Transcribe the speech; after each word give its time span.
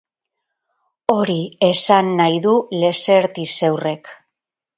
Hori 1.15 1.35
esan 1.67 2.09
nahi 2.23 2.41
du 2.47 2.55
Lessertisseur-ek. 2.79 4.13